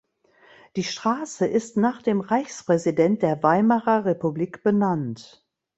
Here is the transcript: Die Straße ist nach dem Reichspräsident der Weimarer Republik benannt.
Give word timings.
Die 0.77 0.83
Straße 0.83 1.45
ist 1.45 1.77
nach 1.77 2.01
dem 2.01 2.21
Reichspräsident 2.21 3.21
der 3.21 3.43
Weimarer 3.43 4.03
Republik 4.05 4.63
benannt. 4.63 5.45